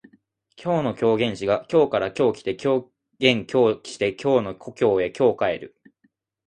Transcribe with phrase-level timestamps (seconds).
[0.57, 5.77] 今日の狂言師が京から今日来て狂言今日して京の故郷へ今日帰る